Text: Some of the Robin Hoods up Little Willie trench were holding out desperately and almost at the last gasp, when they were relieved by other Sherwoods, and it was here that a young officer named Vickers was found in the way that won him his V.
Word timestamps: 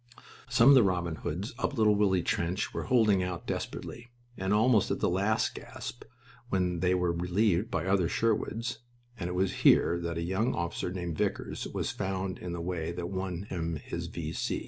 Some 0.49 0.69
of 0.69 0.73
the 0.73 0.81
Robin 0.81 1.13
Hoods 1.17 1.53
up 1.59 1.77
Little 1.77 1.93
Willie 1.93 2.23
trench 2.23 2.73
were 2.73 2.85
holding 2.85 3.21
out 3.21 3.45
desperately 3.45 4.07
and 4.35 4.51
almost 4.51 4.89
at 4.89 4.99
the 4.99 5.07
last 5.07 5.53
gasp, 5.53 6.05
when 6.49 6.79
they 6.79 6.95
were 6.95 7.11
relieved 7.13 7.69
by 7.69 7.85
other 7.85 8.09
Sherwoods, 8.09 8.79
and 9.19 9.29
it 9.29 9.35
was 9.35 9.57
here 9.61 9.99
that 10.01 10.17
a 10.17 10.23
young 10.23 10.55
officer 10.55 10.89
named 10.91 11.19
Vickers 11.19 11.67
was 11.67 11.91
found 11.91 12.39
in 12.39 12.51
the 12.51 12.61
way 12.61 12.91
that 12.91 13.09
won 13.11 13.43
him 13.43 13.75
his 13.75 14.07
V. 14.07 14.33